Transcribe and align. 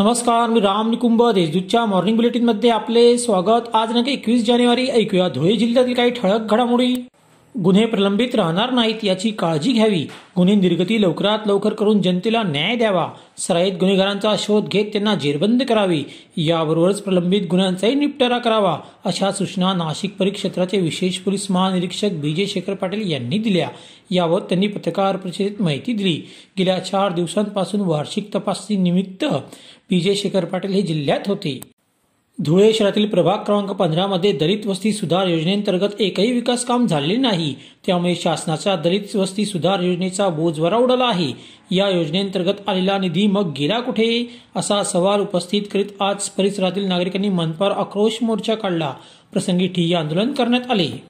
नमस्कार 0.00 0.50
मी 0.50 0.60
राम 0.60 0.90
निकुंभ 0.90 1.22
देशदूतच्या 1.30 1.84
मॉर्निंग 1.86 2.16
बुलेटिनमध्ये 2.16 2.70
आपले 2.70 3.18
स्वागत. 3.18 3.68
आज 3.74 3.88
दिनांक 3.88 4.08
एकवीस 4.08 4.44
जानेवारी 4.46 4.86
ऐकूया 4.86 5.28
धुळे 5.28 5.56
जिल्ह्यातील 5.56 5.94
काही 5.94 6.10
ठळक 6.10 6.40
घडामोडी. 6.50 6.94
गुन्हे 7.58 7.86
प्रलंबित 7.86 8.34
राहणार 8.34 8.70
नाहीत 8.70 9.04
याची 9.04 9.30
काळजी 9.30 9.72
घ्यावी. 9.72 10.06
गुन्हे 10.36 10.54
निर्गती 10.54 11.02
लवकरात 11.02 11.38
लवकर 11.46 11.72
करून 11.72 12.02
जनतेला 12.02 12.42
न्याय 12.42 12.76
द्यावा. 12.76 13.08
सराईत 13.38 13.72
गुन्हेगारांचा 13.72 14.34
शोध 14.38 14.68
घेत 14.68 14.84
त्यांना 14.84 15.14
जेरबंद 15.14 15.62
करावी. 15.62 16.04
याबरोबरच 16.36 17.02
प्रलंबित 17.02 17.40
गुन्ह्यांचाही 17.50 17.94
निपटारा 17.94 18.38
करावा 18.38 18.78
अशा 19.04 19.32
सूचना 19.32 19.72
नाशिक 19.72 20.16
परिक्षेत्राचे 20.16 20.80
विशेष 20.80 21.18
पोलीस 21.18 21.50
महानिरीक्षक 21.50 22.10
बी 22.12 22.32
जे 22.32 22.46
शेखर 22.46 22.74
पाटील 22.74 23.10
यांनी 23.10 23.38
दिल्या. 23.38 23.68
यावर 24.10 24.40
त्यांनी 24.40 24.66
पत्रकार 24.66 25.16
परिषदेत 25.16 25.62
माहिती 25.62 25.92
दिली. 25.92 26.22
गेल्या 26.58 26.78
चार 26.78 27.12
दिवसांपासून 27.12 27.80
वार्षिक 27.80 28.34
तपासणी 28.34 28.76
निमित्त 28.76 29.24
बी 29.90 30.00
जे 30.00 30.14
शेखर 30.14 30.44
पाटील 30.44 30.70
हे 30.70 30.82
जिल्ह्यात 30.82 31.20
होते. 31.26 31.60
धुळे 32.44 32.72
शहरातील 32.72 33.08
प्रभाग 33.08 33.38
क्रमांक 33.38 33.70
पंधरामध्ये 33.70 34.32
दलित 34.32 34.66
वस्ती 34.66 34.92
सुधार 34.92 35.26
योजनेअंतर्गत 35.26 36.00
एकही 36.00 36.32
विकास 36.32 36.64
काम 36.64 36.86
झालेले 36.86 37.16
नाही. 37.16 37.54
त्यामुळे 37.86 38.14
शासनाचा 38.14 38.76
दलित 38.76 39.16
वस्ती 39.16 39.46
सुधार 39.46 39.80
योजनेचा 39.80 40.28
बोजवारा 40.28 40.76
उडाला 40.76 41.04
आहे. 41.04 41.32
या 41.70 41.88
योजनेअंतर्गत 41.88 42.68
आलेला 42.68 42.98
निधी 42.98 43.26
मग 43.26 43.52
गेला 43.58 43.80
कुठे? 43.80 44.30
असा 44.56 44.82
सवाल 44.82 45.20
उपस्थित 45.20 45.62
करीत 45.72 46.02
आज 46.02 46.28
परिसरातील 46.28 46.84
नागरिकांनी 46.84 47.28
मनपावर 47.28 47.72
आक्रोश 47.72 48.18
मोर्चा 48.22 48.54
काढला. 48.54 48.94
प्रसंगी 49.32 49.66
ठिय्या 49.66 49.98
आंदोलन 49.98 50.32
करण्यात 50.32 50.70
आले. 50.70 51.09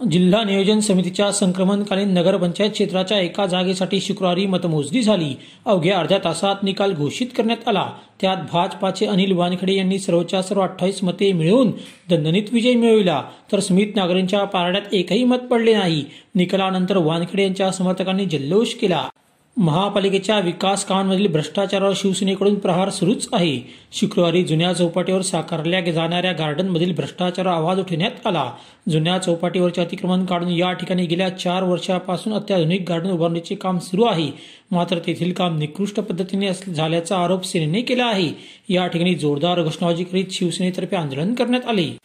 जिल्हा 0.00 0.44
नियोजन 0.44 0.80
समितीच्या 0.80 1.32
संक्रमणकालीन 1.32 2.08
नगरपंचायत 2.08 2.70
क्षेत्राच्या 2.70 3.18
एका 3.18 3.46
जागेसाठी 3.46 4.00
शुक्रवारी 4.00 4.46
मतमोजणी 4.46 5.02
झाली. 5.02 5.36
अवघ्या 5.66 5.98
अर्ध्या 5.98 6.18
तासात 6.24 6.62
निकाल 6.62 6.92
घोषित 6.92 7.26
करण्यात 7.36 7.68
आला. 7.68 7.90
त्यात 8.20 8.36
भाजपाचे 8.52 9.06
अनिल 9.06 9.32
वानखडे 9.32 9.74
यांनी 9.74 9.98
सर्वच्या 9.98 10.42
सर्व 10.42 10.60
अठ्ठावीस 10.60 11.04
मते 11.04 11.32
मिळवून 11.32 11.70
दणदणीत 12.10 12.52
विजय 12.52 12.74
मिळविला. 12.74 13.22
तर 13.52 13.60
स्मित 13.60 13.96
नागरेंच्या 13.96 14.44
पारड्यात 14.44 14.94
एकही 14.94 15.24
मत 15.24 15.46
पडले 15.50 15.76
नाही. 15.76 16.04
निकालानंतर 16.34 16.96
वानखडे 16.96 17.42
यांच्या 17.42 17.70
समर्थकांनी 17.70 18.24
जल्लोष 18.24 18.74
केला. 18.74 19.08
महापालिकेच्या 19.56 20.38
विकास 20.38 20.84
कामांमधील 20.84 21.26
भ्रष्टाचारावर 21.26 21.92
शिवसेनेकडून 21.96 22.54
प्रहार 22.54 22.90
सुरूच 22.90 23.28
आहे. 23.32 23.60
शुक्रवारी 23.92 24.42
जुन्या 24.44 24.72
चौपाटीवर 24.72 25.20
साकारल्या 25.20 25.92
जाणाऱ्या 25.92 26.32
गार्डनमधील 26.32 26.94
भ्रष्टाचारावर 26.94 27.56
आवाज 27.56 27.78
उठवण्यात 27.78 28.26
आला. 28.26 28.52
जुन्या 28.88 29.18
चौपाटीवरचे 29.18 29.80
अतिक्रमण 29.80 30.24
काढून 30.24 30.48
या 30.48 30.72
ठिकाणी 30.72 31.06
गेल्या 31.06 31.28
चार 31.28 31.62
वर्षापासून 31.62 32.34
अत्याधुनिक 32.34 32.84
गार्डन 32.88 33.10
उभारण्याचे 33.10 33.54
काम 33.54 33.78
सुरू 33.78 34.02
आहे. 34.02 34.30
मात्र 34.70 34.98
तेथील 34.98 35.32
काम 35.32 35.58
निकृष्ट 35.58 35.96
पद्धतीने 35.96 36.52
झाल्याचा 36.52 37.18
आरोप 37.18 37.44
सेनेने 37.44 37.80
केला 37.80 38.06
आहे. 38.06 38.30
या 38.68 38.86
ठिकाणी 38.86 39.14
जोरदार 39.14 39.62
घोषणाबाजी 39.62 40.04
करीत 40.04 40.24
शिवसेनेतर्फे 40.30 40.96
आंदोलन 40.96 41.34
करण्यात 41.34 41.68
आले. 41.68 41.96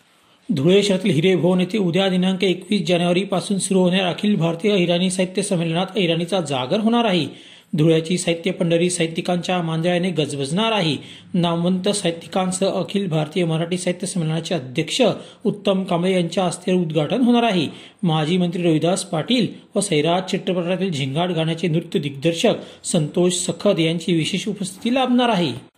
धुळे 0.49 0.81
शहरातील 0.83 1.11
हिरे 1.11 1.35
भवन 1.35 1.59
येथे 1.59 1.77
उद्या 1.77 2.07
दिनांक 2.09 2.43
एकवीस 2.43 2.81
जानेवारीपासून 2.87 3.57
सुरू 3.59 3.79
होणाऱ्या 3.79 4.07
अखिल 4.09 4.35
भारतीय 4.35 4.75
इराणी 4.75 5.09
साहित्य 5.11 5.41
संमेलनात 5.41 5.97
इराणीचा 5.97 6.39
जागर 6.41 6.79
होणार 6.79 7.05
आहे. 7.05 7.27
धुळ्याची 7.73 8.17
साहित्य 8.17 8.51
पंढरी 8.51 8.89
साहित्यिकांच्या 8.89 9.61
मांजळ्याने 9.61 10.09
गजबजणार 10.11 10.71
आहे. 10.71 10.95
नामवंत 11.33 11.89
साहित्यिकांसह 11.89 12.79
अखिल 12.79 13.07
भारतीय 13.07 13.45
मराठी 13.45 13.77
साहित्य 13.77 14.07
संमेलनाचे 14.07 14.55
अध्यक्ष 14.55 15.01
उत्तम 15.45 15.83
कांबळे 15.83 16.13
यांच्या 16.13 16.43
हस्ते 16.43 16.73
उद्घाटन 16.73 17.21
होणार 17.21 17.43
आहे. 17.43 17.67
माजी 18.03 18.37
मंत्री 18.37 18.63
रविदास 18.63 19.03
पाटील 19.05 19.47
व 19.75 19.79
सैराज 19.79 20.29
चित्रपटातील 20.31 20.91
झिंगाट 20.91 21.31
गाण्याचे 21.31 21.67
नृत्य 21.67 21.99
दिग्दर्शक 21.99 22.85
संतोष 22.85 23.45
सखद 23.45 23.79
यांची 23.79 24.13
विशेष 24.13 24.47
उपस्थिती 24.47 24.93
लाभणार 24.93 25.29
आहे. 25.29 25.68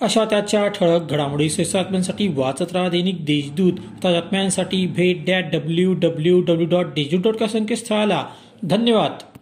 अशा 0.00 0.24
त्याच्या 0.24 0.68
ठळक 0.68 1.10
घडामोडी 1.10 1.48
बातम्यांसाठी 1.48 2.28
वाचत 2.28 2.72
राहा 2.72 2.88
दैनिक 2.88 3.24
देशदूत. 3.24 3.72
बातम्यांसाठी 4.12 4.86
भेट 4.86 5.24
dot 5.26 5.44
W 5.52 5.94
W 5.94 6.40
W 6.40 6.66
dot 6.66 6.86
Deshdoot 6.86 7.20
dot 7.20 7.36
com 7.36 7.46
संकेतस्थळाला. 7.46 8.26
धन्यवाद. 8.62 9.35